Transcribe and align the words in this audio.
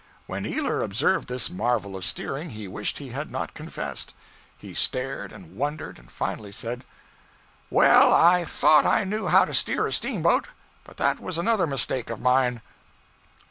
When 0.25 0.47
Ealer 0.47 0.81
observed 0.81 1.27
this 1.29 1.51
marvel 1.51 1.95
of 1.95 2.03
steering, 2.03 2.49
he 2.49 2.67
wished 2.67 2.97
he 2.97 3.09
had 3.09 3.29
not 3.29 3.53
confessed! 3.53 4.15
He 4.57 4.73
stared, 4.73 5.31
and 5.31 5.55
wondered, 5.55 5.99
and 5.99 6.11
finally 6.11 6.51
said 6.51 6.85
'Well, 7.69 8.11
I 8.11 8.43
thought 8.45 8.83
I 8.87 9.03
knew 9.03 9.27
how 9.27 9.45
to 9.45 9.53
steer 9.53 9.85
a 9.85 9.93
steamboat, 9.93 10.47
but 10.85 10.97
that 10.97 11.19
was 11.19 11.37
another 11.37 11.67
mistake 11.67 12.09
of 12.09 12.19
mine.' 12.19 12.63